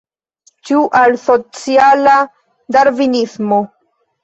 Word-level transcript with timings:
Ĉu 0.69 0.79
al 0.99 1.13
sociala 1.25 2.17
darvinismo? 2.79 3.63